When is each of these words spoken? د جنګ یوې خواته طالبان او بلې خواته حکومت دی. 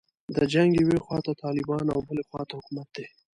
د 0.35 0.37
جنګ 0.53 0.69
یوې 0.81 0.97
خواته 1.05 1.31
طالبان 1.43 1.85
او 1.93 1.99
بلې 2.07 2.23
خواته 2.29 2.53
حکومت 2.59 2.87
دی. 2.95 3.05